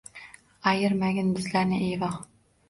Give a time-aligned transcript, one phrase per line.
[0.71, 2.19] Ayirmagin bizlarni ey voh